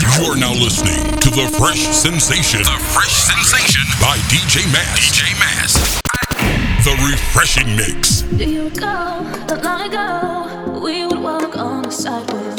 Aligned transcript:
You 0.00 0.24
are 0.26 0.36
now 0.36 0.52
listening 0.52 1.04
to 1.20 1.30
The 1.30 1.54
Fresh 1.56 1.86
Sensation. 1.86 2.62
The 2.64 2.82
Fresh 2.92 3.12
Sensation 3.12 3.82
by 4.00 4.16
DJ 4.26 4.66
Mass. 4.72 4.98
DJ 4.98 5.38
Mass. 5.38 6.02
The 6.84 6.90
refreshing 7.08 7.76
mix. 7.76 8.22
Do 8.22 8.44
you 8.44 8.64
recall 8.64 9.22
not 9.22 9.62
long 9.62 9.82
ago 9.88 10.80
we 10.82 11.06
would 11.06 11.20
walk 11.22 11.56
on 11.56 11.82
the 11.84 11.90
sidewalk, 11.90 12.58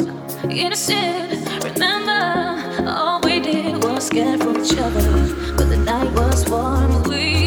innocent? 0.50 1.46
Remember 1.62 2.88
all 2.88 3.20
we 3.20 3.40
did 3.40 3.84
was 3.84 4.06
scared 4.06 4.40
from 4.42 4.64
each 4.64 4.72
other, 4.78 5.54
but 5.56 5.68
the 5.68 5.76
night 5.76 6.10
was 6.12 6.48
warm. 6.48 7.02
We 7.02 7.45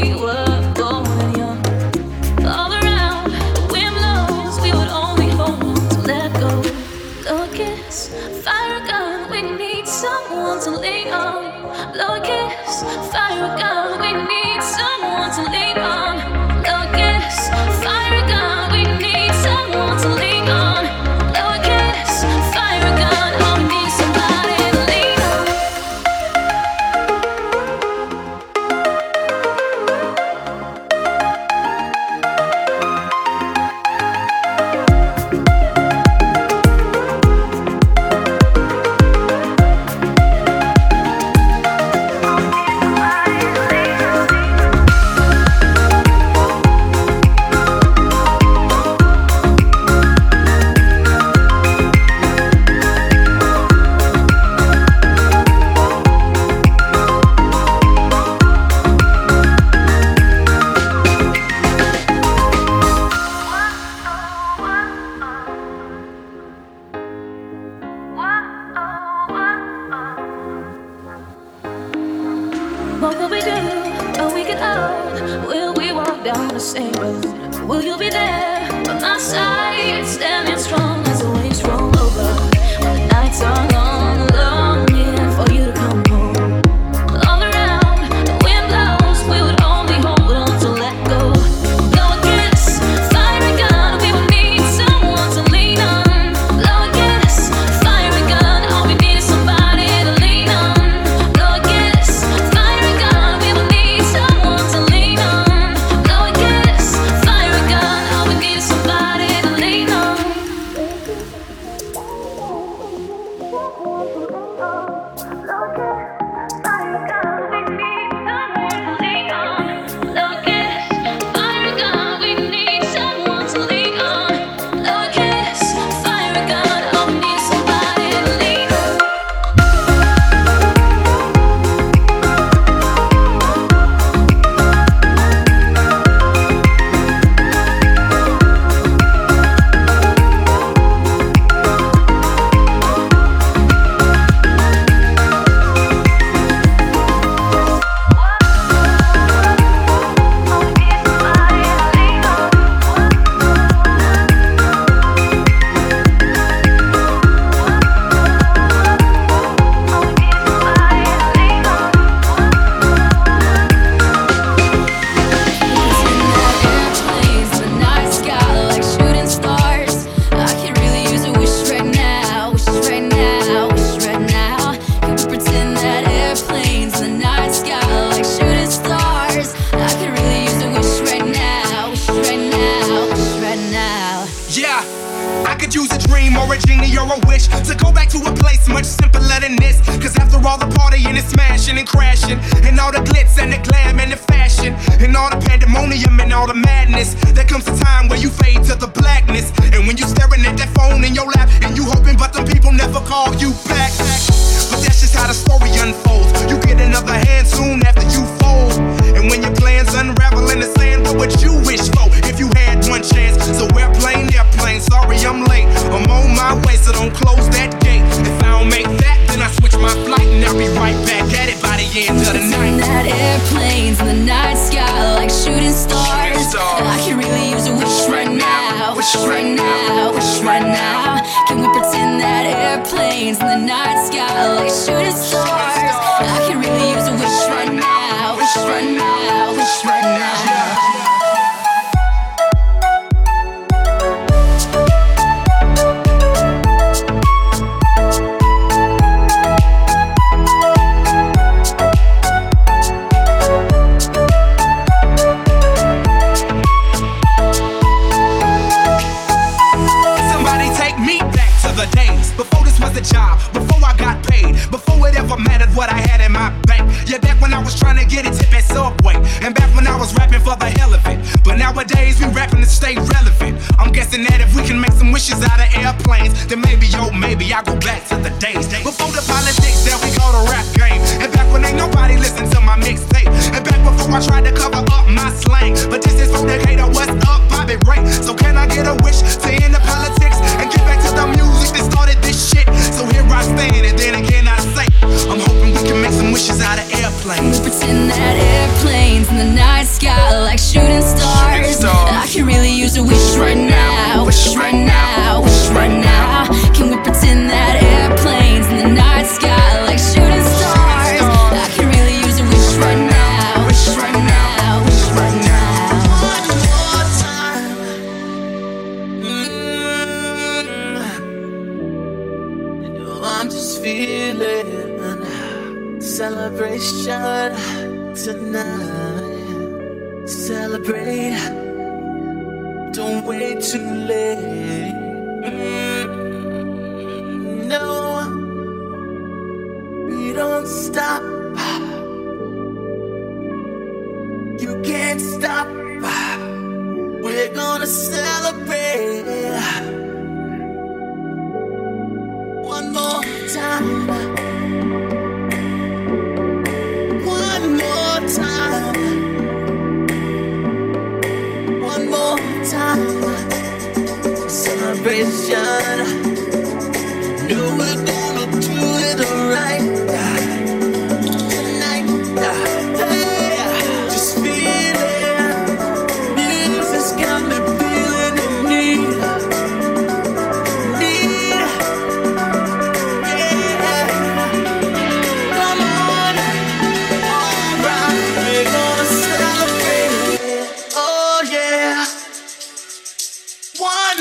I 277.52 277.64
go 277.64 277.76
back 277.80 278.09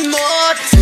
more 0.07 0.78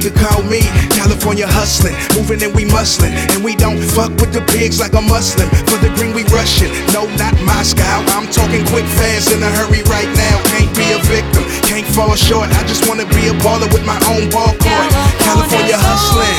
could 0.00 0.16
call 0.16 0.42
me. 0.48 0.64
California 0.96 1.46
hustling, 1.46 1.94
moving 2.16 2.40
and 2.42 2.54
we 2.56 2.64
muscling. 2.64 3.12
And 3.36 3.44
we 3.44 3.54
don't 3.54 3.78
fuck 3.78 4.10
with 4.16 4.32
the 4.32 4.40
pigs 4.48 4.80
like 4.80 4.94
a 4.96 5.00
Muslim. 5.00 5.48
For 5.68 5.76
the 5.76 5.92
green 5.94 6.16
we 6.16 6.24
rushing. 6.32 6.72
No, 6.96 7.04
not 7.20 7.36
Moscow. 7.44 8.00
I'm 8.16 8.26
talking 8.32 8.64
quick, 8.72 8.88
fast, 8.96 9.30
in 9.32 9.42
a 9.44 9.50
hurry 9.60 9.84
right 9.92 10.08
now. 10.16 10.36
Can't 10.56 10.72
be 10.74 10.88
a 10.96 11.00
victim, 11.04 11.44
can't 11.68 11.86
fall 11.92 12.16
short. 12.16 12.48
I 12.56 12.64
just 12.64 12.88
wanna 12.88 13.06
be 13.12 13.28
a 13.28 13.34
baller 13.44 13.68
with 13.72 13.84
my 13.84 14.00
own 14.08 14.32
ball 14.32 14.56
court. 14.56 14.88
California 15.20 15.76
hustling. 15.76 16.38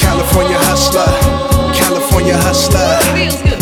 California 0.00 0.58
hustler. 0.58 1.10
California 1.76 2.36
hustler. 2.36 3.53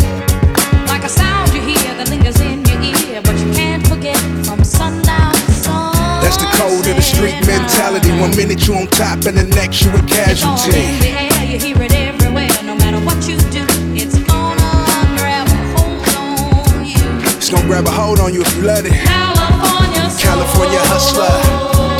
Mentality. 7.62 8.10
One 8.20 8.34
minute 8.36 8.66
you 8.66 8.74
on 8.74 8.86
top 8.88 9.24
and 9.26 9.36
the 9.38 9.46
next 9.54 9.82
you 9.82 9.90
a 9.90 9.94
It's 9.94 10.42
all 10.44 10.54
in 10.54 10.62
casualty. 10.66 10.82
the 10.98 11.12
air, 11.14 11.44
you 11.46 11.58
hear 11.58 11.82
it 11.82 11.94
everywhere. 11.94 12.50
No 12.64 12.74
matter 12.76 12.98
what 13.06 13.18
you 13.28 13.36
do, 13.54 13.64
it's 13.94 14.18
gonna 14.18 14.72
grab 15.18 15.46
a 15.46 15.58
hold 15.74 16.06
on 16.18 16.84
you. 16.84 17.06
It's 17.38 17.50
gonna 17.50 17.66
grab 17.66 17.86
a 17.86 17.90
hold 17.90 18.18
on 18.20 18.34
you 18.34 18.42
if 18.42 18.50
you 18.56 18.62
let 18.62 18.84
it. 18.86 18.92
California, 18.92 20.10
soul. 20.10 20.20
California 20.26 20.80
hustler. 20.92 21.34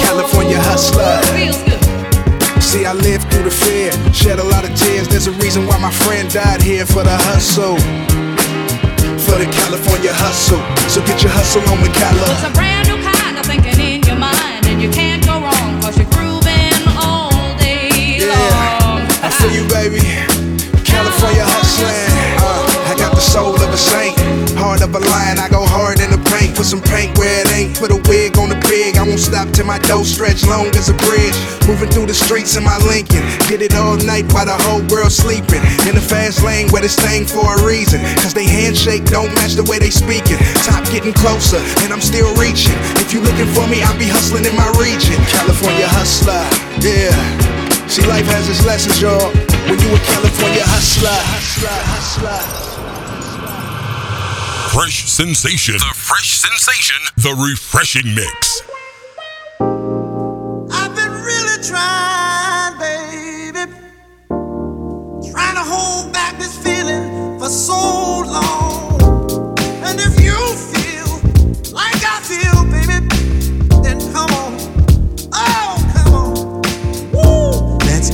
California 0.06 0.58
hustler. 0.70 1.14
Feels 1.38 1.62
good. 1.62 1.80
See, 2.62 2.84
I 2.86 2.94
lived 2.94 3.30
through 3.30 3.44
the 3.44 3.50
fear, 3.64 3.92
shed 4.12 4.38
a 4.38 4.44
lot 4.44 4.64
of 4.64 4.74
tears. 4.74 5.06
There's 5.08 5.26
a 5.26 5.32
reason 5.44 5.66
why 5.66 5.78
my 5.78 5.92
friend 6.04 6.30
died 6.32 6.62
here 6.62 6.86
for 6.86 7.02
the 7.04 7.16
hustle. 7.28 7.76
For 9.26 9.36
the 9.38 9.48
California 9.60 10.12
hustle. 10.12 10.62
So 10.88 11.00
get 11.06 11.22
your 11.22 11.32
hustle 11.32 11.62
on 11.70 11.80
the 11.82 11.90
Cali. 12.00 12.71
Feel 19.40 19.52
you, 19.52 19.64
baby. 19.68 20.02
California 20.84 21.44
hustling. 21.44 22.12
Uh, 22.36 22.90
I 22.90 22.94
got 22.98 23.14
the 23.16 23.24
soul 23.24 23.56
of 23.56 23.70
a 23.72 23.80
saint, 23.80 24.12
heart 24.60 24.82
of 24.82 24.94
a 24.94 25.00
lion. 25.00 25.38
I 25.38 25.48
go 25.48 25.64
hard 25.64 26.00
in 26.00 26.10
the 26.12 26.20
paint, 26.28 26.54
put 26.54 26.66
some 26.66 26.82
paint 26.82 27.16
where 27.16 27.40
it 27.40 27.48
ain't. 27.52 27.72
Put 27.78 27.90
a 27.90 28.00
wig 28.08 28.36
on 28.36 28.52
the 28.52 28.60
pig. 28.68 29.00
I 29.00 29.02
won't 29.02 29.20
stop 29.20 29.48
till 29.56 29.64
my 29.64 29.78
dough 29.88 30.04
stretch 30.04 30.44
long 30.44 30.68
as 30.76 30.92
a 30.92 30.96
bridge. 31.08 31.34
Moving 31.66 31.88
through 31.88 32.06
the 32.06 32.14
streets 32.14 32.56
in 32.56 32.64
my 32.64 32.76
Lincoln, 32.84 33.24
did 33.48 33.62
it 33.62 33.74
all 33.74 33.96
night 34.04 34.28
while 34.36 34.44
the 34.44 34.58
whole 34.68 34.84
world 34.92 35.12
sleeping. 35.12 35.64
In 35.88 35.96
the 35.96 36.04
fast 36.04 36.44
lane 36.44 36.68
where 36.68 36.82
this 36.82 36.98
thing 36.98 37.24
for 37.24 37.46
a 37.46 37.58
reason. 37.64 38.04
Cause 38.20 38.34
they 38.34 38.44
handshake 38.44 39.06
don't 39.06 39.32
match 39.34 39.54
the 39.56 39.64
way 39.64 39.78
they 39.78 39.90
speaking. 39.90 40.36
Top 40.68 40.84
getting 40.92 41.14
closer, 41.14 41.62
and 41.82 41.92
I'm 41.92 42.04
still 42.04 42.28
reaching. 42.36 42.76
If 43.00 43.14
you 43.14 43.24
looking 43.24 43.48
for 43.56 43.66
me, 43.66 43.80
I'll 43.82 43.98
be 43.98 44.12
hustling 44.12 44.44
in 44.44 44.54
my 44.54 44.68
region. 44.76 45.16
California 45.32 45.88
hustler, 45.88 46.44
yeah. 46.84 47.51
See, 47.88 48.06
life 48.06 48.26
has 48.26 48.48
its 48.48 48.64
lessons, 48.64 49.00
y'all. 49.02 49.30
When 49.68 49.78
you 49.78 49.94
a 49.94 49.98
California 49.98 50.62
hustler, 50.64 51.10
hustler, 51.10 51.78
hustler. 51.92 52.40
Fresh 54.72 55.04
sensation. 55.04 55.74
The 55.74 55.92
fresh 55.94 56.38
sensation. 56.38 56.96
The 57.16 57.34
refreshing 57.34 58.14
mix. 58.14 58.62
I've 60.72 60.94
been 60.96 61.12
really 61.12 61.62
trying, 61.62 62.11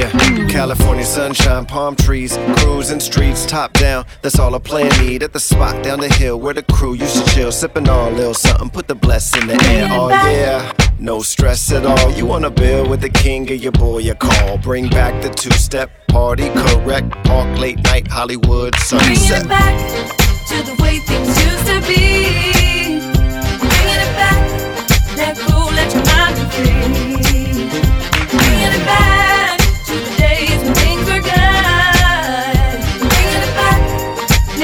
Yeah, 0.00 0.46
California 0.48 1.04
sunshine, 1.04 1.66
palm 1.66 1.94
trees, 1.94 2.38
cruising 2.56 3.00
streets, 3.00 3.44
top 3.44 3.74
down. 3.74 4.06
That's 4.22 4.38
all 4.38 4.54
I 4.54 4.58
plan 4.58 4.88
need 5.04 5.22
at 5.22 5.34
the 5.34 5.40
spot 5.40 5.84
down 5.84 6.00
the 6.00 6.08
hill 6.08 6.40
where 6.40 6.54
the 6.54 6.62
crew 6.62 6.94
used 6.94 7.22
to 7.22 7.34
chill, 7.34 7.52
sipping 7.52 7.86
on 7.86 8.14
a 8.14 8.16
little 8.16 8.32
something. 8.32 8.70
Put 8.70 8.88
the 8.88 8.94
bless 8.94 9.36
in 9.36 9.46
the 9.46 9.62
air. 9.66 9.88
Oh 9.90 10.08
yeah, 10.08 10.72
no 10.98 11.20
stress 11.20 11.70
at 11.70 11.84
all. 11.84 12.10
You 12.12 12.24
wanna 12.24 12.48
build 12.48 12.88
with 12.88 13.02
the 13.02 13.10
king 13.10 13.52
of 13.52 13.62
your 13.62 13.72
boy 13.72 14.10
a 14.10 14.14
call. 14.14 14.56
Bring 14.56 14.88
back 14.88 15.22
the 15.22 15.28
two-step 15.28 15.90
party, 16.08 16.48
correct? 16.48 17.10
Park 17.24 17.58
late 17.58 17.84
night 17.84 18.08
Hollywood 18.08 18.74
sunset. 18.76 19.42
it 19.42 19.48
back 19.50 19.76
to 20.48 20.62
the 20.62 20.82
way 20.82 20.98
things 21.00 21.28
used 21.44 21.66
to 21.66 21.78
be. 21.86 23.04
Bringing 23.60 24.00
it 24.06 24.14
back, 24.16 24.40
let 25.18 25.36
go, 25.36 25.68
let 25.76 25.92
your 25.92 26.04
mind 26.06 26.36
be 26.36 26.44
free. 26.56 26.78
Bringing 28.38 28.80
it 28.80 28.86
back 28.86 29.39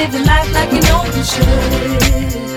living 0.07 0.25
life 0.25 0.53
like 0.53 0.71
you 0.71 0.81
know 0.81 1.03
we 1.13 1.23
should. 1.23 2.47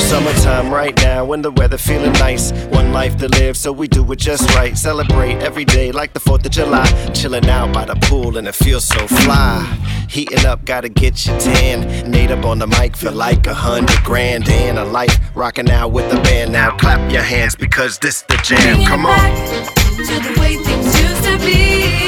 Summertime 0.00 0.72
right 0.72 0.96
now 1.02 1.24
when 1.24 1.42
the 1.42 1.50
weather 1.50 1.78
feeling 1.78 2.12
nice. 2.12 2.52
One 2.68 2.92
life 2.92 3.16
to 3.18 3.28
live, 3.28 3.56
so 3.56 3.72
we 3.72 3.88
do 3.88 4.10
it 4.12 4.18
just 4.18 4.48
right. 4.54 4.76
Celebrate 4.76 5.42
every 5.42 5.64
day 5.64 5.92
like 5.92 6.14
the 6.14 6.20
4th 6.20 6.46
of 6.46 6.50
July. 6.50 6.86
Chilling 7.12 7.48
out 7.48 7.74
by 7.74 7.84
the 7.84 7.94
pool 8.06 8.38
and 8.38 8.48
it 8.48 8.54
feels 8.54 8.84
so 8.84 9.06
fly. 9.06 9.62
Heating 10.08 10.46
up, 10.46 10.64
gotta 10.64 10.88
get 10.88 11.26
your 11.26 11.38
tan. 11.38 12.10
Nate 12.10 12.30
up 12.30 12.44
on 12.46 12.58
the 12.58 12.66
mic, 12.66 12.96
feel 12.96 13.12
like 13.12 13.46
a 13.46 13.54
hundred 13.54 14.02
grand 14.02 14.48
and 14.48 14.78
a 14.78 14.84
life. 14.84 15.18
Rocking 15.34 15.70
out 15.70 15.92
with 15.92 16.10
the 16.10 16.20
band 16.22 16.52
now. 16.52 16.76
Clap 16.76 17.12
your 17.12 17.22
hands 17.22 17.54
because 17.54 17.98
this 17.98 18.22
the 18.22 18.36
jam. 18.42 18.84
Come 18.86 19.04
on. 19.04 19.16
back 19.16 19.76
to 19.96 20.04
the 20.04 20.40
way 20.40 20.56
things 20.56 21.00
used 21.00 21.24
to 21.24 21.38
be. 21.38 22.07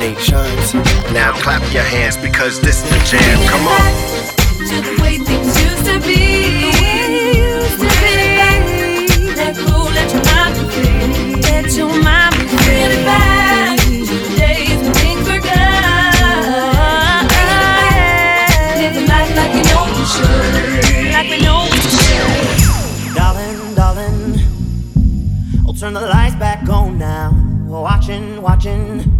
shines. 0.00 0.72
Now 1.12 1.32
clap 1.32 1.62
your 1.72 1.82
hands 1.82 2.16
because 2.16 2.58
this 2.60 2.82
is 2.82 2.88
the 2.90 2.98
jam. 3.04 3.48
Come 3.48 3.66
on. 3.68 3.92
To 4.68 4.80
the 4.80 4.94
way 5.02 5.18
things 5.18 5.54
used 5.62 5.84
to 5.84 6.00
be. 6.00 6.72
Used 7.36 7.80
to 7.80 7.88
be. 8.00 8.16
Let 9.36 9.56
go, 9.56 9.84
let 9.92 10.08
your 10.12 10.24
mind 10.24 10.54
be 10.56 10.62
free. 10.72 11.36
Let 11.42 11.76
your 11.76 11.92
mind 12.02 12.34
be 12.34 12.44
free. 12.48 12.80
Bring 12.80 12.92
it 12.96 13.04
back 13.04 13.78
to 13.78 13.90
the 14.00 14.20
days 14.38 14.80
when 14.80 14.92
things 14.94 15.26
were 15.28 15.42
good. 15.44 15.60
Living 18.80 19.06
life 19.06 19.32
like 19.36 19.52
you 19.54 19.64
know 19.68 19.84
we 19.96 20.04
should. 20.14 21.12
Like 21.12 21.28
we 21.28 21.38
know 21.44 21.60
we 21.70 21.80
should. 21.92 23.14
Darling, 23.14 23.60
darling, 23.74 24.40
I'll 25.66 25.74
turn 25.74 25.92
the 25.92 26.00
lights 26.00 26.36
back 26.36 26.66
on 26.68 26.98
now. 26.98 27.36
Watching, 27.66 28.42
watching, 28.42 29.19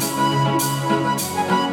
Thank 0.00 1.52
you. 1.52 1.63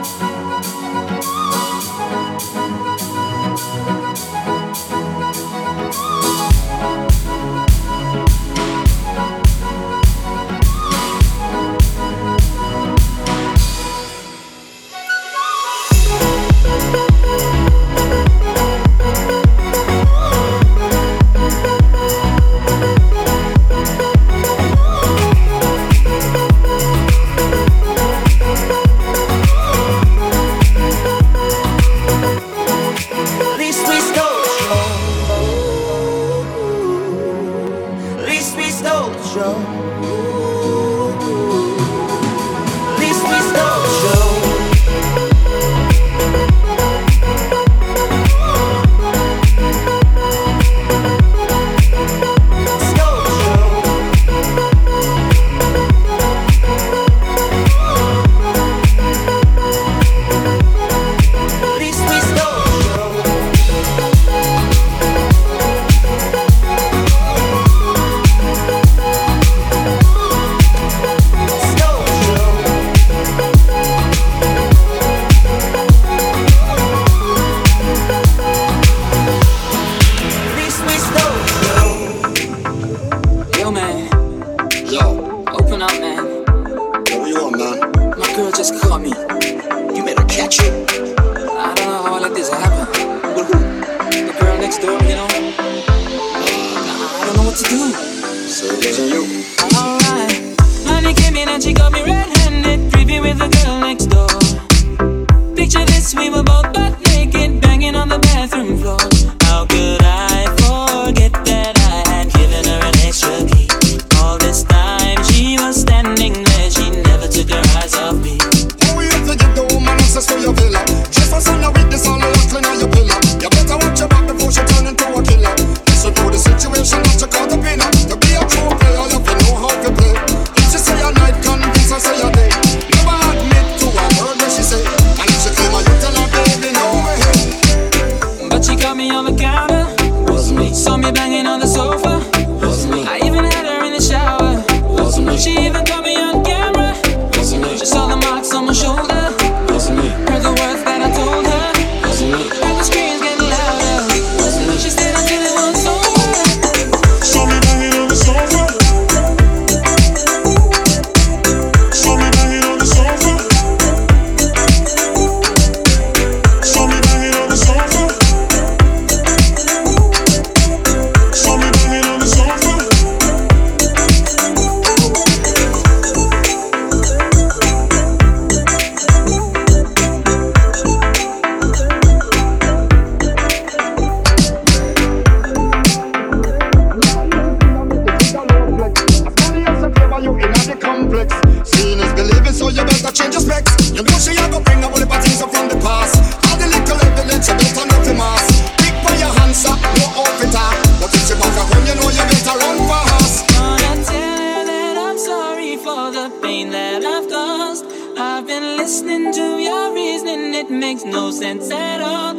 I've 208.42 208.48
been 208.48 208.76
listening 208.76 209.32
to 209.34 209.60
your 209.60 209.94
reasoning, 209.94 210.56
it 210.56 210.72
makes 210.72 211.04
no 211.04 211.30
sense 211.30 211.70
at 211.70 212.02
all. 212.02 212.34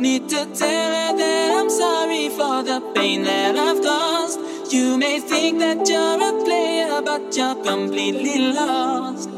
Need 0.00 0.28
to 0.30 0.46
tell 0.46 0.90
her 0.98 1.16
that 1.16 1.50
I'm 1.56 1.70
sorry 1.70 2.28
for 2.30 2.64
the 2.64 2.80
pain 2.92 3.22
that 3.22 3.54
I've 3.54 3.80
caused. 3.80 4.72
You 4.72 4.98
may 4.98 5.20
think 5.20 5.60
that 5.60 5.88
you're 5.88 6.18
a 6.30 6.32
player, 6.44 7.00
but 7.02 7.36
you're 7.36 7.54
completely 7.62 8.50
lost. 8.50 9.30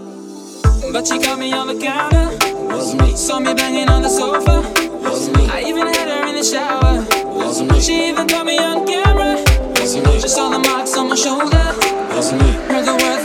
But 0.91 1.07
she 1.07 1.19
caught 1.19 1.39
me 1.39 1.53
on 1.53 1.67
the 1.67 1.79
counter. 1.85 2.29
was 2.65 2.95
me. 2.95 3.15
Saw 3.15 3.39
me 3.39 3.53
banging 3.53 3.91
on 3.91 4.01
the 4.01 4.09
sofa. 4.09 4.63
was 5.03 5.29
me. 5.37 5.47
I 5.51 5.65
even 5.67 5.87
had 5.87 6.09
her 6.09 6.29
in 6.31 6.37
the 6.37 6.45
shower. 6.45 7.05
was 7.37 7.61
me. 7.61 7.79
She 7.79 8.09
even 8.09 8.27
caught 8.27 8.47
me 8.47 8.57
on 8.57 8.87
camera. 8.87 9.37
was 9.79 9.97
me. 9.97 10.19
Just 10.19 10.35
saw 10.37 10.49
the 10.49 10.61
marks 10.61 10.97
on 10.97 11.11
my 11.11 11.15
shoulder. 11.15 11.67
was 12.17 12.33
me. 12.33 12.53
Heard 12.73 12.87
the 12.87 12.95
words. 13.05 13.16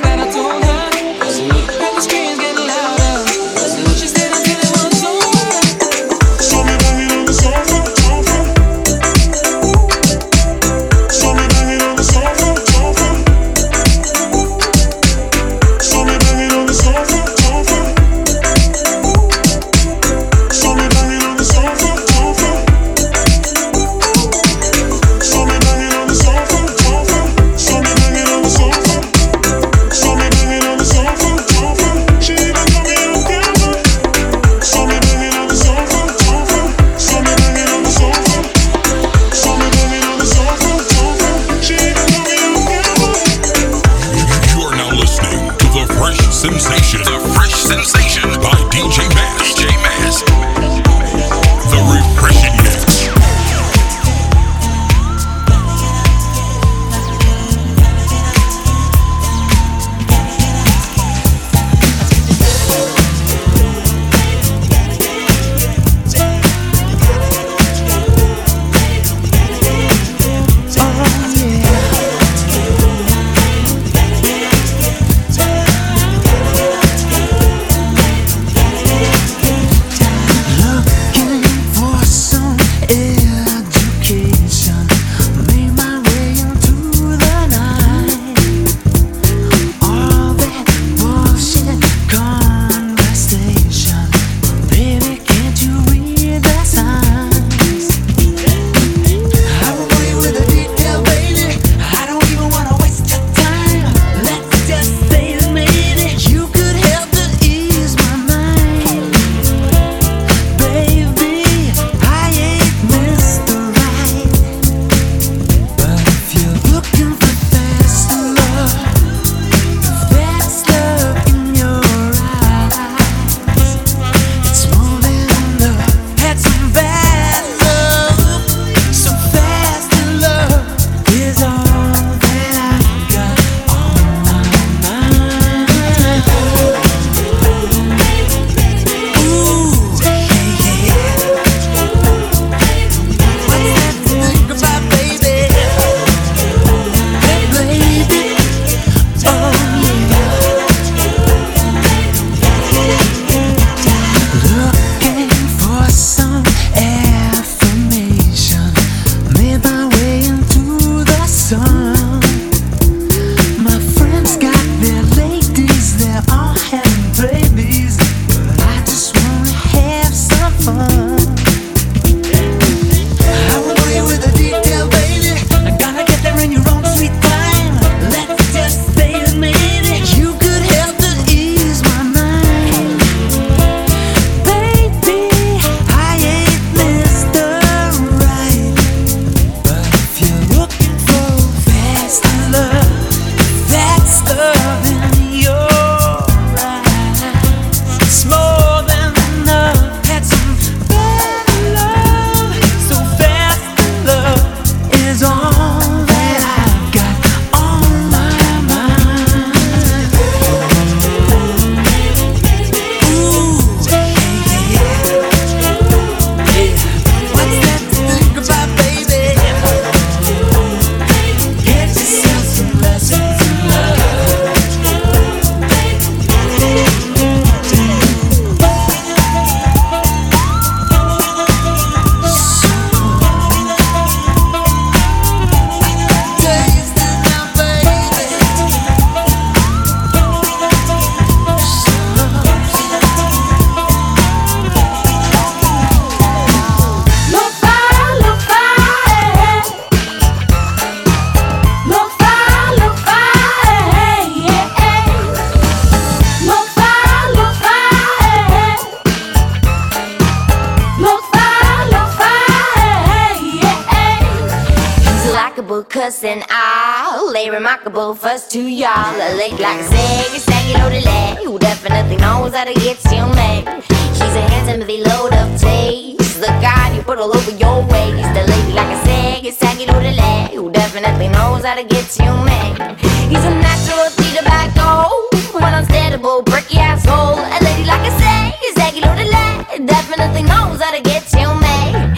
I'll 267.44 267.54
remarkable 267.54 268.14
first 268.14 268.52
to 268.52 268.62
y'all. 268.62 269.16
A 269.16 269.34
late 269.36 269.60
like 269.60 269.80
a 269.80 269.84
saggy, 269.90 270.78
loaded 270.78 271.04
leg 271.06 271.38
who 271.40 271.58
definitely 271.58 272.18
knows 272.18 272.54
how 272.54 272.66
to 272.66 272.74
get 272.76 273.02
you 273.06 273.26
made. 273.34 273.66
She's 274.14 274.36
a 274.38 274.44
handsome 274.52 274.82
with 274.82 274.90
a 274.90 275.02
load 275.10 275.34
of 275.34 275.50
taste. 275.60 276.40
The 276.40 276.54
guy 276.62 276.96
you 276.96 277.02
put 277.02 277.18
all 277.18 277.36
over 277.36 277.52
your 277.52 277.82
waist. 277.90 278.30
The 278.38 278.46
lady 278.46 278.74
like 278.74 278.94
a 278.94 279.06
saggy, 279.06 279.50
saggy 279.50 279.88
loaded 279.88 280.18
leg 280.18 280.52
who 280.52 280.72
definitely 280.72 281.30
knows 281.30 281.66
how 281.66 281.74
to 281.74 281.84
get 281.84 282.14
you 282.20 282.32
made. 282.46 282.78
He's 283.26 283.44
a 283.44 283.54
natural 283.58 284.10
tea 284.18 284.38
tobacco, 284.38 285.10
one 285.58 285.74
unsteadable, 285.74 286.46
bricky 286.46 286.78
asshole. 286.78 287.42
A 287.42 287.58
lady 287.64 287.86
like 287.86 288.06
a 288.06 288.12
saggy, 288.22 288.70
saggy 288.76 289.02
loaded 289.02 289.30
leg 289.34 289.88
definitely 289.88 290.44
knows 290.44 290.80
how 290.80 290.92
to 290.92 291.02
get 291.02 291.26
you 291.34 291.50
made. 291.58 292.14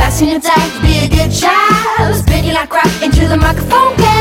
Passing 0.00 0.30
your 0.30 0.40
time 0.40 0.70
be 0.80 1.04
a 1.04 1.08
good 1.08 1.30
child. 1.30 2.16
Spit 2.16 2.46
like 2.46 2.70
crap 2.70 3.02
into 3.02 3.28
the 3.28 3.36
microphone, 3.36 3.94
girl. 3.96 4.13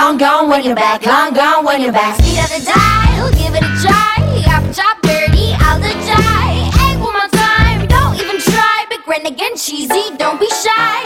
Long 0.00 0.16
gone 0.16 0.48
when 0.48 0.64
you're 0.64 0.74
back, 0.74 1.04
long 1.04 1.34
gone 1.34 1.64
when 1.64 1.82
you're 1.82 1.92
back. 1.92 2.16
Speed 2.16 2.38
of 2.38 2.48
the 2.48 2.72
dial, 2.72 3.30
give 3.32 3.54
it 3.54 3.62
a 3.62 3.72
try. 3.84 4.16
Up 4.56 4.64
chop 4.74 4.96
dirty, 5.02 5.52
out 5.60 5.78
the 5.82 5.92
die. 6.08 6.70
Hey, 6.78 6.96
one 6.96 7.12
more 7.12 7.28
time, 7.28 7.86
don't 7.86 8.14
even 8.16 8.40
try. 8.40 8.86
Big 8.88 9.06
renegade, 9.06 9.56
cheesy, 9.56 10.16
don't 10.16 10.40
be 10.40 10.48
shy. 10.48 10.99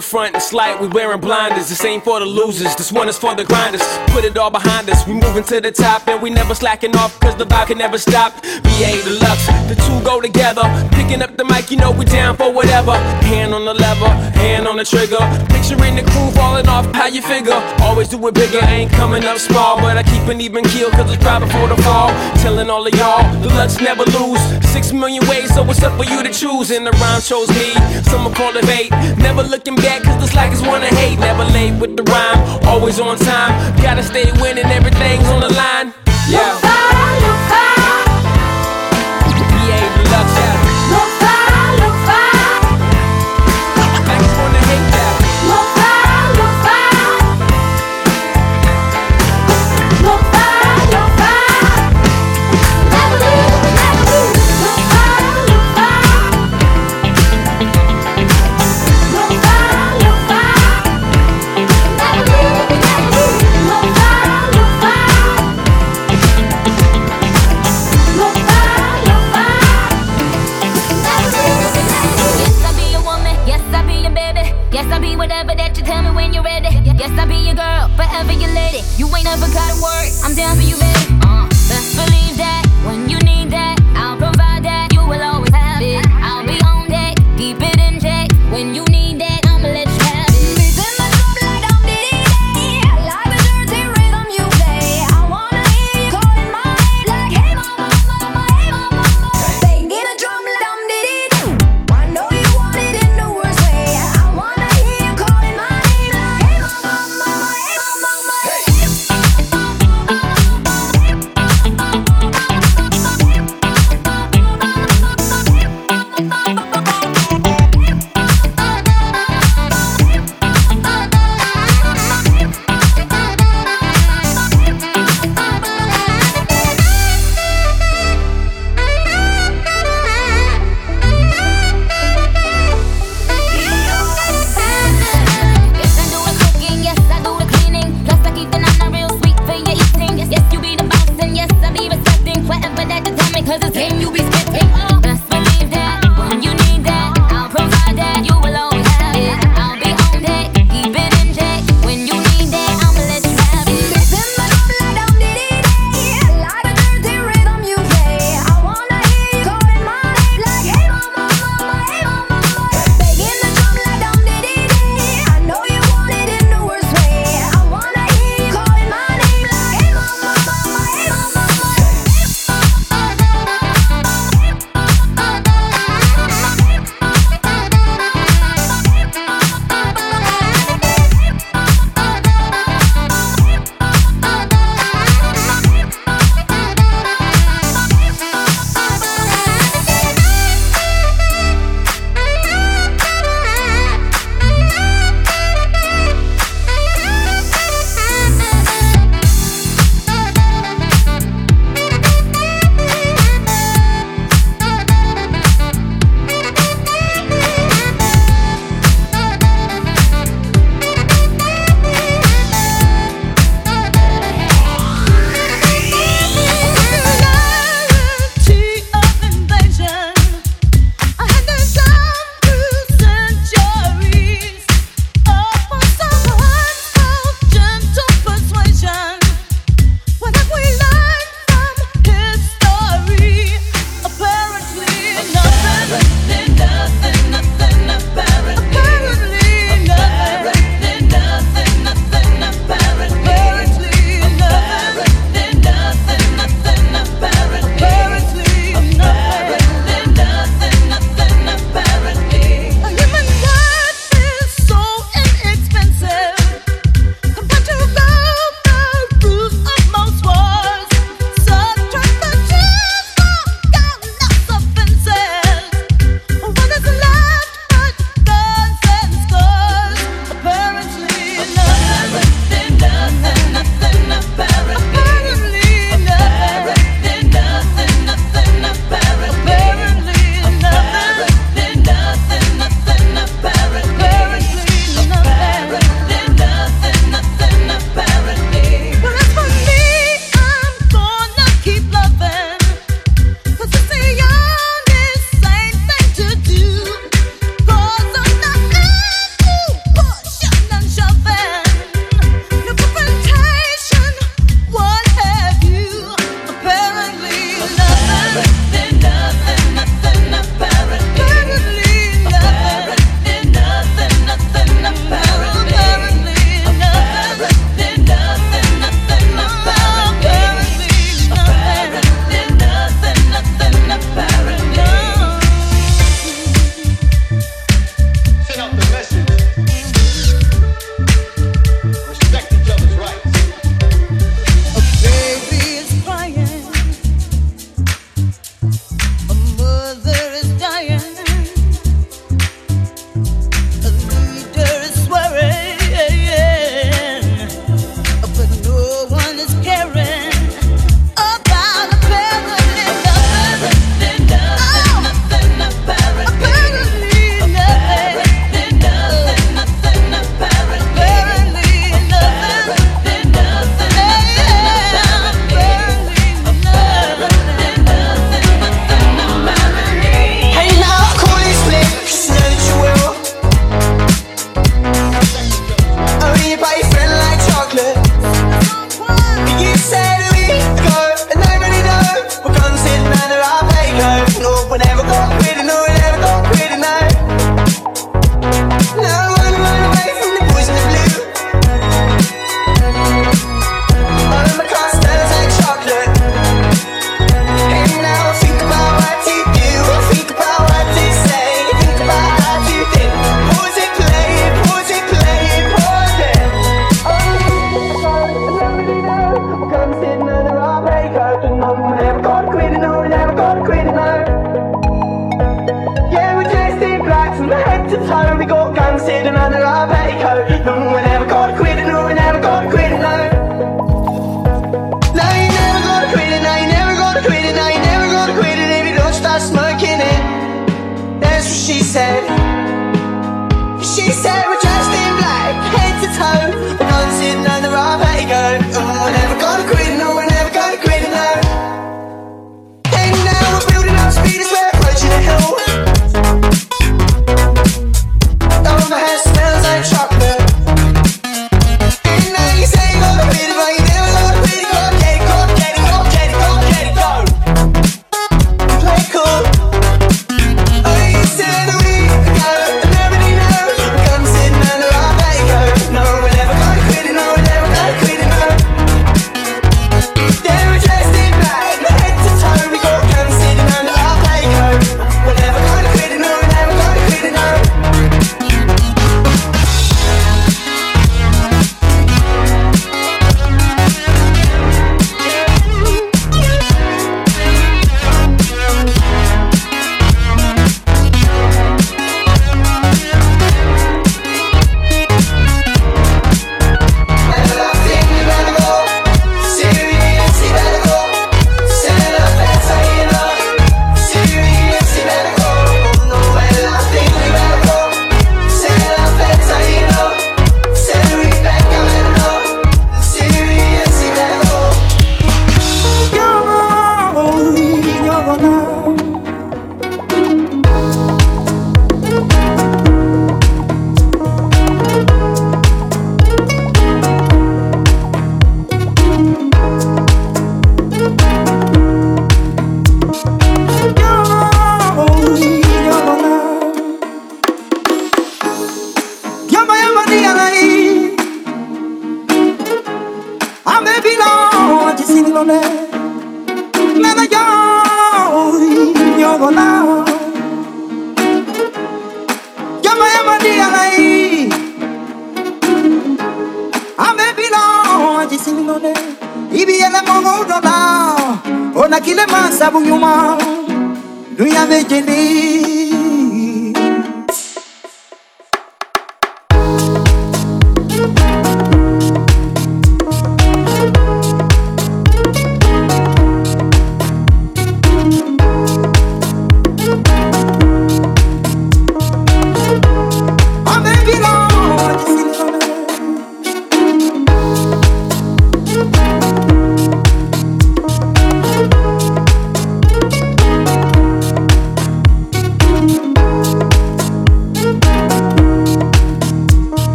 The 0.00 0.06
front, 0.06 0.34
it's 0.34 0.52
like 0.52 0.80
we 0.80 0.88
wearing 0.88 1.20
blinders. 1.20 1.68
This 1.68 1.84
ain't 1.84 2.04
for 2.04 2.20
the 2.20 2.26
losers, 2.26 2.74
this 2.76 2.90
one 2.90 3.08
is 3.08 3.18
for 3.18 3.34
the 3.34 3.44
grinders. 3.44 3.82
Put 4.08 4.24
it 4.24 4.36
all 4.38 4.50
behind 4.50 4.88
us, 4.88 5.06
we 5.06 5.12
moving 5.12 5.44
to 5.44 5.60
the 5.60 5.70
top, 5.70 6.08
and 6.08 6.22
we 6.22 6.30
never 6.30 6.54
slacking 6.54 6.96
off, 6.96 7.18
cause 7.20 7.36
the 7.36 7.44
vibe 7.44 7.66
can 7.66 7.78
never 7.78 7.98
stop. 7.98 8.32
BA 8.42 8.92
Deluxe, 9.04 9.46
the 9.68 9.76
two 9.86 9.98
go 10.02 10.20
together. 10.20 10.64
Picking 10.92 11.20
up 11.22 11.36
the 11.36 11.44
mic, 11.44 11.70
you 11.70 11.76
know 11.76 11.90
we 11.90 12.04
down 12.06 12.36
for 12.36 12.50
whatever. 12.52 12.96
Hand 13.28 13.52
on 13.52 13.64
the 13.64 13.74
lever, 13.74 14.08
hand 14.40 14.66
on 14.66 14.76
the 14.76 14.84
trigger. 14.84 15.20
Picturing 15.52 15.96
the 15.96 16.04
crew 16.12 16.30
falling 16.32 16.68
off, 16.68 16.86
how 16.94 17.06
you 17.06 17.20
figure? 17.20 17.60
Always 17.82 18.08
do 18.08 18.16
it 18.26 18.34
bigger, 18.34 18.64
ain't 18.64 18.90
coming 18.92 19.24
up 19.24 19.38
small, 19.38 19.76
but 19.76 19.98
I 19.98 20.02
keep 20.02 20.24
an 20.28 20.40
even 20.40 20.64
keel, 20.64 20.90
cause 20.92 21.12
it's 21.12 21.22
private 21.22 21.50
for 21.52 21.68
the 21.68 21.76
fall. 21.82 22.08
Telling 22.40 22.70
all 22.70 22.86
of 22.86 22.94
y'all, 22.94 23.20
Deluxe 23.42 23.80
never 23.80 24.04
lose. 24.16 24.40
Six 24.70 24.92
million 24.92 25.26
ways, 25.28 25.52
so 25.54 25.62
it's 25.68 25.82
up 25.82 25.96
for 25.98 26.04
you 26.04 26.22
to 26.22 26.32
choose. 26.32 26.70
And 26.70 26.86
the 26.86 26.92
rhyme 26.92 27.20
shows 27.20 27.48
me, 27.50 27.74
some 28.08 28.32
call 28.32 28.56
it 28.56 28.64
bait. 28.64 28.90
Never 29.18 29.42
looking 29.42 29.74
back, 29.76 29.89
cause 29.98 30.18
the 30.20 30.26
slackers 30.26 30.62
wanna 30.62 30.86
hate. 30.86 31.18
Never 31.18 31.44
late 31.44 31.74
with 31.80 31.96
the 31.96 32.04
rhyme, 32.04 32.40
always 32.66 33.00
on 33.00 33.18
time. 33.18 33.52
Gotta 33.82 34.02
stay 34.02 34.30
winning, 34.40 34.66
everything's 34.66 35.28
on 35.28 35.40
the 35.40 35.52
line. 35.52 35.92
Yeah. 36.28 36.99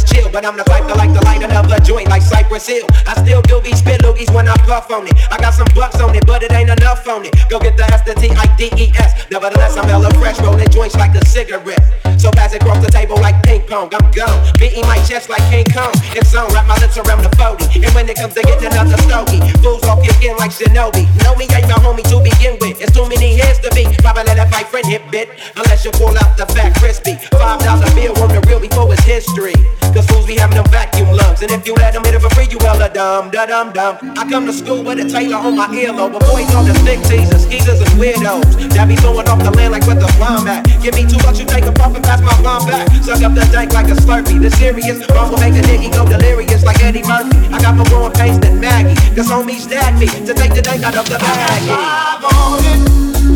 Just 0.00 0.12
chill. 0.12 0.30
But 0.30 0.44
I'm 0.44 0.56
the 0.56 0.64
type 0.64 0.86
to 0.88 0.94
like 0.94 1.12
to 1.12 1.20
light 1.24 1.42
another 1.42 1.78
joint 1.80 2.08
like 2.08 2.22
Cypress 2.22 2.66
Hill. 2.66 2.86
I 3.06 3.14
still 3.22 3.42
do 3.42 3.60
these 3.60 3.78
spit 3.78 4.00
loogies 4.02 4.32
when 4.34 4.48
I 4.48 4.56
puff 4.64 4.90
on 4.90 5.06
it. 5.06 5.14
I 5.30 5.38
got 5.38 5.54
some 5.54 5.68
bucks 5.74 6.00
on 6.00 6.14
it, 6.14 6.26
but 6.26 6.42
it 6.42 6.52
ain't 6.52 6.70
enough 6.70 7.06
on 7.08 7.24
it. 7.24 7.34
Go 7.48 7.58
get 7.58 7.76
the 7.76 7.84
S, 7.84 8.02
the 8.02 8.14
T, 8.14 8.30
I, 8.30 8.46
D, 8.56 8.70
E, 8.76 8.92
S. 8.96 9.30
Nevertheless, 9.30 9.76
I'm 9.76 9.88
hella 9.88 10.10
fresh, 10.14 10.40
rolling 10.40 10.68
joints 10.70 10.94
like 10.96 11.14
a 11.14 11.24
cigarette. 11.26 11.82
So 12.18 12.30
pass 12.30 12.52
it 12.52 12.62
across 12.62 12.84
the 12.84 12.90
table 12.90 13.16
like 13.16 13.42
ping 13.42 13.62
pong. 13.62 13.88
I'm 13.94 14.10
gone, 14.12 14.40
beating 14.58 14.84
my 14.86 15.00
chest 15.04 15.28
like 15.28 15.42
King 15.50 15.64
Kong. 15.72 15.92
It's 16.12 16.34
on, 16.34 16.52
wrap 16.52 16.66
my 16.66 16.76
lips 16.78 16.98
around 16.98 17.22
the 17.22 17.32
40. 17.36 17.80
And 17.80 17.92
when 17.94 18.08
it 18.08 18.16
comes 18.16 18.34
to 18.34 18.42
getting 18.42 18.68
another 18.68 18.96
stogie, 19.08 19.40
fools 19.64 19.82
all 19.84 20.00
kick 20.02 20.20
in 20.22 20.36
like 20.36 20.50
Shinobi. 20.52 21.08
Know 21.24 21.34
me 21.36 21.48
ain't 21.48 21.68
my 21.68 21.80
homie 21.80 22.04
to 22.12 22.20
begin 22.20 22.60
with. 22.60 22.80
It's 22.80 22.92
too 22.92 23.08
many 23.08 23.36
heads 23.40 23.58
to 23.60 23.70
be. 23.72 23.88
Probably 24.04 24.24
let 24.24 24.36
that 24.36 24.50
my 24.50 24.64
friend 24.64 24.86
hit 24.86 25.02
bit. 25.10 25.28
Unless 25.56 25.84
you 25.84 25.92
pull 25.92 26.12
out 26.12 26.36
the 26.36 26.46
fat 26.52 26.76
crispy. 26.76 27.16
Five 27.32 27.64
dollar 27.64 27.88
bill 27.94 28.12
on 28.20 28.28
the 28.28 28.44
real 28.48 28.60
before 28.60 28.92
it's 28.92 29.04
history. 29.04 29.56
Cause 29.94 30.06
fools 30.06 30.26
be 30.26 30.36
having 30.36 30.56
them 30.56 30.66
vacuum 30.70 31.10
lungs. 31.10 31.42
And 31.42 31.50
if 31.50 31.66
you 31.66 31.74
let 31.74 31.94
them 31.94 32.04
hit 32.04 32.14
it 32.14 32.22
for 32.22 32.30
free, 32.30 32.46
you 32.50 32.58
hella 32.60 32.88
dumb, 32.92 33.30
da 33.30 33.46
dum 33.46 33.72
dum. 33.72 33.98
I 34.16 34.28
come 34.28 34.46
to 34.46 34.52
school 34.52 34.82
with 34.82 35.00
a 35.00 35.06
Taylor 35.08 35.36
on 35.36 35.56
my 35.56 35.66
earlobe. 35.68 36.12
But 36.12 36.22
boys 36.30 36.54
on 36.54 36.66
the 36.66 36.74
stick 36.82 37.00
teasers, 37.10 37.44
skeezers 37.44 37.80
and 37.80 37.94
weirdos. 37.98 38.46
That 38.74 38.86
be 38.86 38.96
throwing 38.96 39.28
off 39.28 39.42
the 39.42 39.50
land 39.50 39.72
like 39.72 39.86
with 39.86 40.00
the 40.00 40.10
bomb 40.18 40.46
at. 40.46 40.66
Give 40.82 40.94
me 40.94 41.06
two 41.06 41.18
bucks, 41.18 41.38
you 41.40 41.46
take 41.46 41.66
a 41.66 41.72
puff 41.72 41.94
and 41.94 42.04
pass 42.04 42.20
my 42.20 42.34
bomb 42.42 42.66
back. 42.66 42.86
Suck 43.02 43.22
up 43.22 43.34
the 43.34 43.44
dank 43.50 43.72
like 43.72 43.88
a 43.88 43.96
slurpee. 43.98 44.40
The 44.40 44.50
serious 44.50 45.04
bomb 45.06 45.30
will 45.30 45.40
make 45.40 45.54
a 45.58 45.62
nigga 45.66 45.90
go 45.92 46.06
delirious 46.06 46.62
like 46.64 46.82
Eddie 46.82 47.02
Murphy. 47.02 47.36
I 47.50 47.60
got 47.60 47.74
more 47.74 47.86
growing 47.86 48.12
pains 48.12 48.38
than 48.38 48.60
Maggie. 48.60 48.94
Cause 49.16 49.28
homies 49.28 49.66
stack 49.66 49.98
me 49.98 50.06
to 50.06 50.32
take 50.34 50.54
the 50.54 50.62
dank 50.62 50.84
out 50.84 50.96
of 50.96 51.06
the 51.08 51.18
bag. 51.18 51.62
Five 51.66 52.24
on 52.24 52.62
it. 52.62 52.80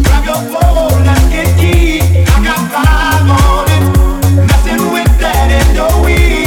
Grab 0.07 0.25
your 0.25 0.43
phone, 0.55 1.03
let's 1.03 1.25
get 1.35 1.51
deep. 1.59 2.03
I 2.31 2.39
got 2.47 2.63
five 2.71 3.27
on 3.27 3.67
it. 3.75 3.85
Messing 4.47 4.93
with 4.93 5.13
that 5.19 5.51
Indo 5.51 6.05
weed. 6.05 6.44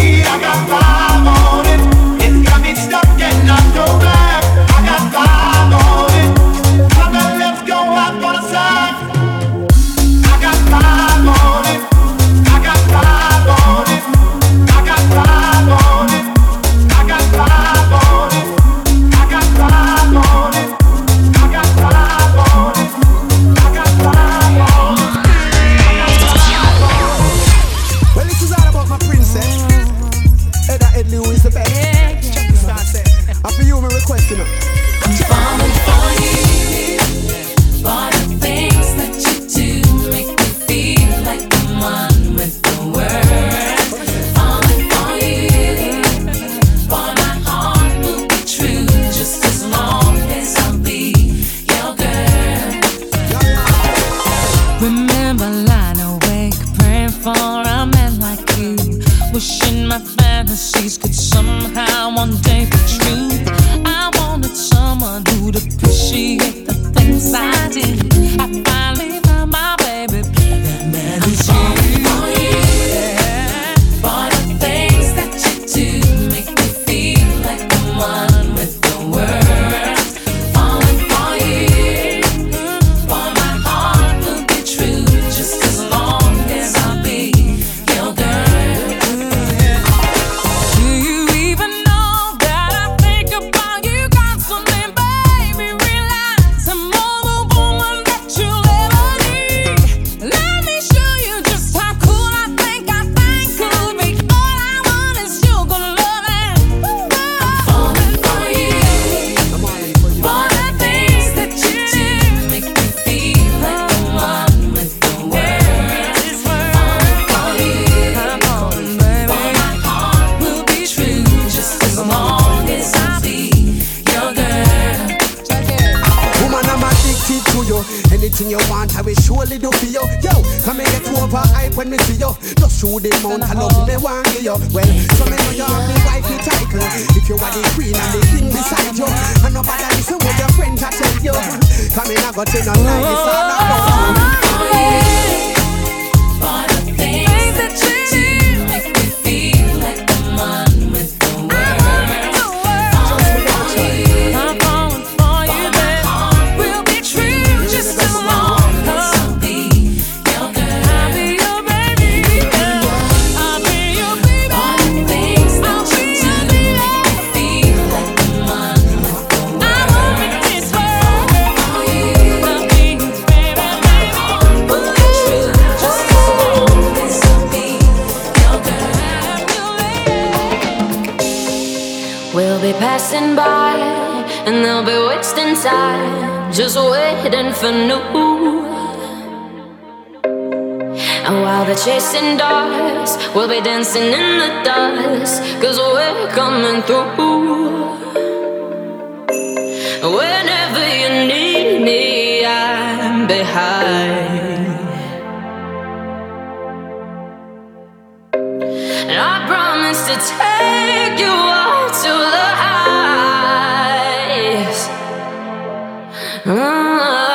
Mm-hmm. 216.47 217.26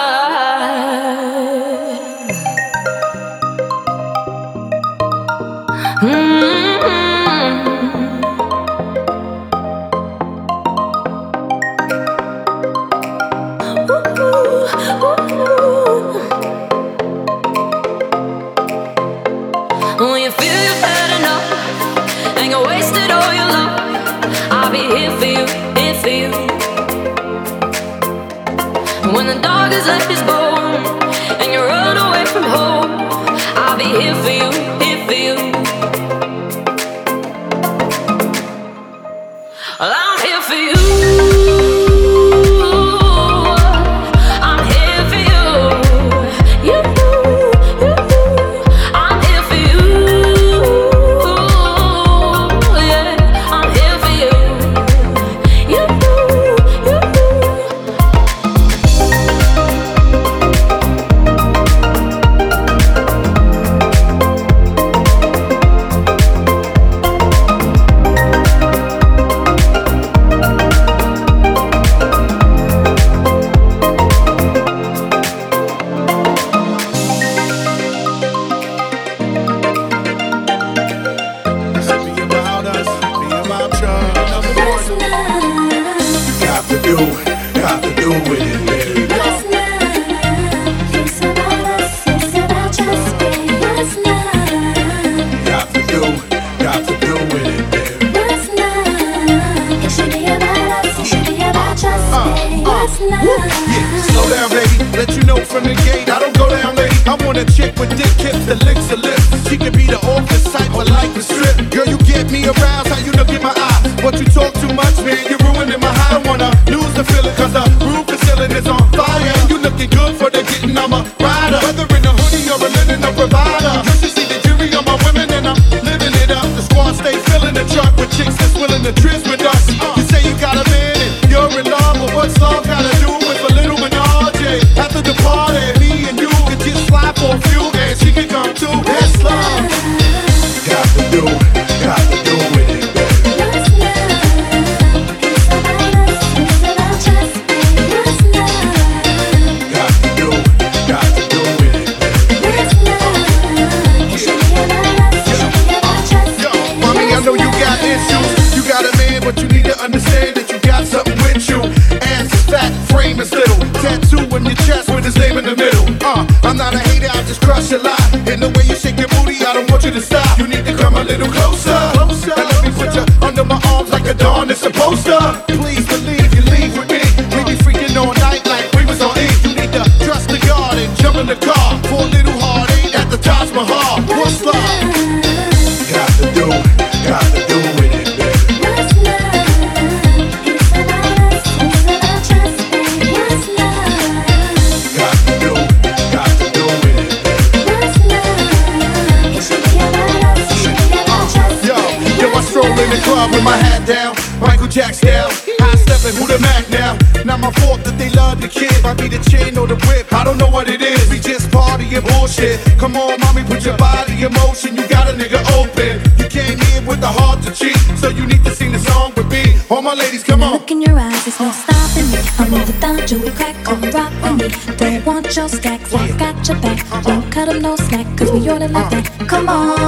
No 227.92 228.16
cause 228.16 228.32
we 228.32 228.48
on 228.48 228.62
it 228.62 228.70
like 228.70 228.90
that. 228.90 229.28
Come 229.28 229.48
on. 229.48 229.81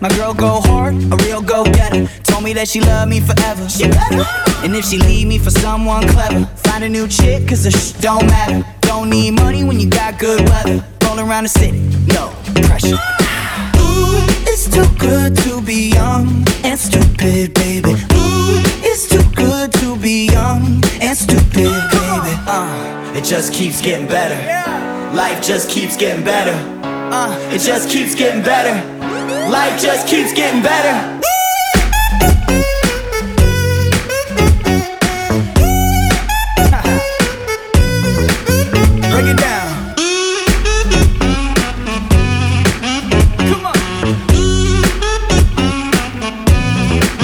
My 0.00 0.08
girl 0.16 0.32
go 0.32 0.60
hard, 0.60 0.94
a 0.94 1.16
real 1.24 1.42
go 1.42 1.64
getter. 1.64 2.06
Told 2.24 2.44
me 2.44 2.52
that 2.54 2.68
she 2.68 2.80
love 2.80 3.08
me 3.08 3.20
forever. 3.20 3.68
She. 3.68 3.84
And 4.64 4.74
if 4.74 4.84
she 4.84 4.98
leave 4.98 5.26
me 5.26 5.38
for 5.38 5.50
someone 5.50 6.06
clever, 6.08 6.46
find 6.56 6.84
a 6.84 6.88
new 6.88 7.06
chick, 7.06 7.48
cause 7.48 7.64
the 7.64 7.70
sh 7.70 7.92
don't 8.00 8.26
matter. 8.26 8.64
Don't 8.80 9.10
need 9.10 9.32
money 9.32 9.64
when 9.64 9.78
you 9.78 9.88
got 9.88 10.18
good 10.18 10.40
weather. 10.48 10.84
Roll 11.04 11.20
around 11.20 11.44
the 11.44 11.48
city, 11.48 11.80
no 12.08 12.32
pressure. 12.66 12.98
Ooh, 13.76 14.24
it's 14.46 14.68
too 14.70 14.86
good 14.98 15.36
to 15.38 15.60
be 15.60 15.90
young 15.90 16.44
and 16.64 16.78
stupid, 16.78 17.54
baby. 17.54 17.90
Ooh, 17.90 18.62
it's 18.82 19.08
too 19.08 19.24
good 19.34 19.72
to 19.74 19.96
be 19.96 20.26
young 20.26 20.82
and 21.00 21.16
stupid, 21.16 21.52
baby. 21.54 22.09
Uh, 22.52 23.12
it 23.14 23.22
just 23.22 23.52
keeps 23.54 23.80
getting 23.80 24.08
better. 24.08 24.34
Life 25.16 25.40
just 25.40 25.70
keeps 25.70 25.96
getting 25.96 26.24
better. 26.24 26.50
Uh, 26.82 27.30
it 27.52 27.60
just 27.60 27.88
keeps 27.88 28.12
getting 28.16 28.42
better. 28.42 28.74
Life 29.48 29.80
just 29.80 30.08
keeps 30.08 30.32
getting 30.32 30.60
better. 30.60 31.20
Break 39.10 39.26
it 39.26 39.38
down. 39.38 39.94
Come 43.46 43.66
on. 43.66 43.76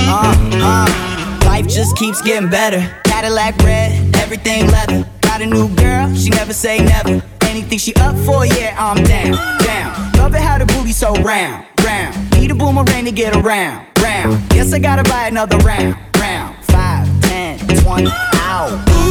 Uh, 0.09 0.35
uh, 0.63 1.47
life 1.47 1.67
just 1.67 1.97
keeps 1.97 2.23
getting 2.23 2.49
better. 2.49 2.79
Cadillac 3.05 3.57
red, 3.59 4.15
everything 4.17 4.69
leather. 4.69 5.16
Got 5.37 5.43
a 5.43 5.51
new 5.51 5.69
girl, 5.77 6.15
she 6.15 6.31
never 6.31 6.55
say 6.55 6.79
never. 6.79 7.23
Anything 7.43 7.77
she 7.77 7.93
up 7.97 8.17
for, 8.25 8.47
yeah, 8.47 8.75
I'm 8.79 9.05
down, 9.05 9.33
down. 9.59 10.13
Love 10.13 10.35
it 10.35 10.41
how 10.41 10.57
the 10.57 10.65
booty 10.65 10.93
so 10.93 11.13
round, 11.17 11.67
round. 11.85 12.31
Need 12.31 12.53
a 12.53 12.55
boomerang 12.55 13.05
to 13.05 13.13
get 13.13 13.37
around, 13.37 13.87
round. 14.01 14.49
Guess 14.49 14.73
I 14.73 14.79
gotta 14.79 15.03
buy 15.03 15.27
another 15.29 15.59
round, 15.59 15.95
round. 16.17 16.57
Five, 16.65 17.07
ten, 17.21 17.59
twenty, 17.83 18.09
ow. 18.11 19.06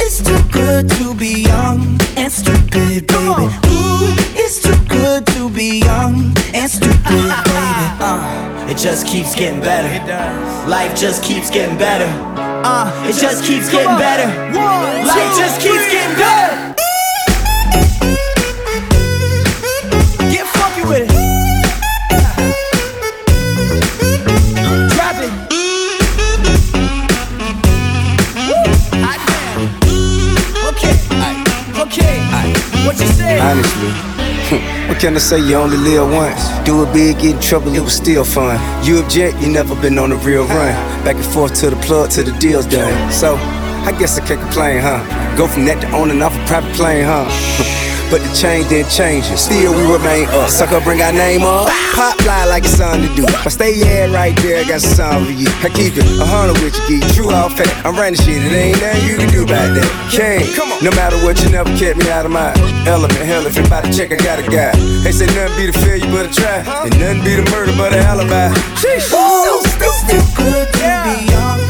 It's 0.00 0.22
too 0.22 0.40
good 0.52 0.88
to 0.90 1.14
be 1.14 1.42
young 1.42 1.98
and 2.16 2.32
stupid, 2.32 3.06
baby. 3.06 3.46
Ooh, 3.68 4.14
it's 4.36 4.62
too 4.62 4.76
good 4.88 5.26
to 5.28 5.50
be 5.50 5.80
young 5.80 6.32
and 6.54 6.70
stupid, 6.70 7.02
baby. 7.04 7.86
Uh, 8.00 8.66
it 8.68 8.76
just 8.76 9.06
keeps 9.06 9.34
getting 9.34 9.60
better. 9.60 9.88
Life 10.68 10.96
just 10.96 11.22
keeps 11.22 11.50
getting 11.50 11.78
better. 11.78 12.10
Uh, 12.38 12.90
it 13.08 13.14
just 13.14 13.44
keeps 13.44 13.70
getting 13.70 13.96
better. 13.98 14.28
Life 15.06 15.36
just 15.38 15.60
keeps 15.60 15.86
getting 15.90 16.16
better. 16.16 16.74
Honestly, 32.88 33.90
what 34.88 35.00
can 35.00 35.16
I 35.16 35.18
say 35.18 35.40
you 35.40 35.56
only 35.56 35.76
live 35.76 36.08
once? 36.12 36.40
Do 36.64 36.84
it 36.84 36.92
big, 36.92 37.18
get 37.18 37.34
in 37.34 37.40
trouble, 37.40 37.74
it 37.74 37.80
was 37.80 37.94
still 37.94 38.24
fun. 38.24 38.60
You 38.84 39.00
object, 39.02 39.40
you 39.40 39.48
never 39.48 39.74
been 39.74 39.98
on 39.98 40.12
a 40.12 40.16
real 40.16 40.44
run. 40.44 40.72
Back 41.04 41.16
and 41.16 41.24
forth 41.24 41.54
to 41.60 41.70
the 41.70 41.76
plug 41.76 42.10
till 42.10 42.24
the 42.24 42.38
deal's 42.38 42.66
done. 42.66 43.12
So, 43.12 43.34
I 43.34 43.94
guess 43.98 44.18
I 44.18 44.26
can't 44.26 44.40
complain, 44.40 44.80
huh? 44.80 45.02
Go 45.36 45.48
from 45.48 45.64
that 45.64 45.80
to 45.80 45.90
owning 45.90 46.22
off 46.22 46.34
a 46.36 46.46
private 46.46 46.74
plane, 46.74 47.04
huh? 47.04 47.82
But 48.10 48.22
the 48.22 48.30
change 48.34 48.68
didn't 48.68 48.90
change 48.90 49.26
it. 49.30 49.36
Still, 49.36 49.74
we 49.74 49.82
remain 49.82 50.28
up. 50.30 50.48
Sucker, 50.48 50.80
bring 50.80 51.02
our 51.02 51.12
name 51.12 51.42
up. 51.42 51.66
Pop 51.94 52.14
fly 52.22 52.44
like 52.44 52.64
it's 52.64 52.78
something 52.78 53.02
to 53.02 53.10
do. 53.14 53.22
But 53.26 53.50
stay 53.50 53.74
yeah 53.74 54.06
right 54.12 54.36
there, 54.42 54.62
I 54.62 54.64
got 54.64 54.80
something 54.80 55.26
for 55.26 55.36
you. 55.36 55.48
I 55.62 55.68
keep 55.68 55.96
it 55.98 56.06
a 56.20 56.24
hundred 56.24 56.62
with 56.62 56.78
you, 56.88 57.00
geek. 57.00 57.14
True 57.14 57.30
all 57.30 57.50
fact. 57.50 57.74
I'm 57.84 57.96
running 57.96 58.14
shit, 58.14 58.42
it 58.42 58.52
ain't 58.52 58.80
nothing 58.80 59.08
you 59.08 59.16
can 59.18 59.30
do 59.30 59.42
about 59.42 59.74
that. 59.74 59.90
Can't. 60.14 60.46
No 60.82 60.90
matter 60.92 61.18
what, 61.26 61.42
you 61.42 61.50
never 61.50 61.70
kept 61.76 61.98
me 61.98 62.10
out 62.10 62.24
of 62.26 62.32
my 62.32 62.54
element. 62.86 63.18
Hell, 63.26 63.46
if 63.46 63.56
you 63.56 63.64
about 63.64 63.84
to 63.84 63.92
check, 63.92 64.12
I 64.12 64.16
got 64.22 64.38
a 64.38 64.46
guy. 64.46 64.70
They 65.02 65.10
say 65.12 65.26
nothing 65.34 65.56
be 65.58 65.66
the 65.66 65.76
failure 65.82 66.06
but 66.14 66.30
a 66.30 66.32
try. 66.32 66.62
And 66.86 66.94
nothing 67.00 67.24
be 67.26 67.34
the 67.34 67.46
murder 67.50 67.74
but 67.76 67.92
a 67.92 67.98
alibi. 68.06 68.54
Sheesh. 68.78 69.10
Ooh, 69.10 69.60
it's 69.82 70.00
too 70.06 70.22
good 70.38 70.68
to 70.70 70.90
be 71.02 71.32
young. 71.32 71.65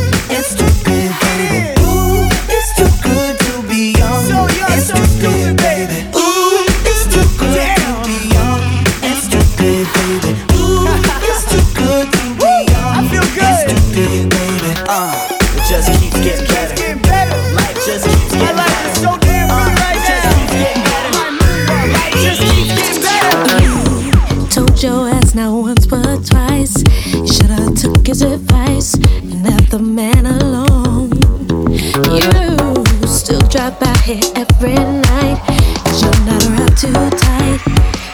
Here 34.07 34.23
every 34.37 34.75
night. 34.75 35.39
Cause 35.83 36.03
you're 36.03 36.21
not 36.31 36.39
around 36.47 36.79
too 36.79 36.93
tight. 37.19 37.59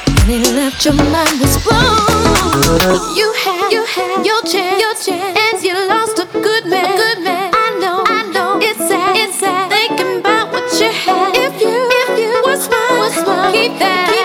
And 0.08 0.30
he 0.30 0.38
left 0.56 0.84
your 0.86 0.94
mind 0.94 1.36
was 1.36 1.60
blown. 1.64 2.00
You 3.14 3.28
had, 3.36 3.68
you 3.70 3.84
had 3.84 4.24
your 4.24 4.40
chance, 4.42 4.80
your 4.80 4.94
chance, 5.04 5.36
and 5.36 5.62
you 5.62 5.74
lost 5.88 6.18
a 6.18 6.24
good 6.32 6.64
man, 6.64 6.84
a 6.84 6.96
good 6.96 7.20
man. 7.22 7.52
I 7.52 7.76
know, 7.78 8.04
I 8.06 8.22
know. 8.32 8.58
It's 8.62 8.78
sad, 8.78 9.16
it's 9.16 9.38
sad. 9.38 9.68
Thinking 9.68 10.20
about 10.20 10.50
what 10.50 10.64
you 10.80 10.88
had. 10.88 11.36
If 11.36 11.60
you, 11.60 11.76
if 12.02 12.18
you 12.18 12.40
was 12.48 12.70
mine, 12.72 12.98
was 12.98 13.26
mine. 13.26 13.52
Keep 13.52 13.78
that, 13.80 14.08
keep 14.08 14.21